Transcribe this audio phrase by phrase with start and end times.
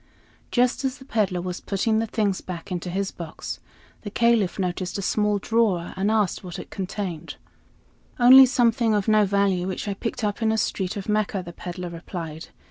[0.49, 3.59] Just as the peddler was putting the things back into his box,
[4.01, 7.35] the Caliph noticed a small drawer and asked what it contained.
[8.19, 11.53] "Only something of no value, which I picked up in a street of Mecca," the
[11.53, 12.47] peddler replied.